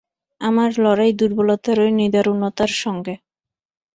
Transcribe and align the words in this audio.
আমার 0.41 0.69
লড়াই 0.77 1.11
দুর্বলতার 1.13 1.77
ঐ 1.79 1.87
নিদারুণতার 1.99 2.71
সঙ্গে। 2.83 3.15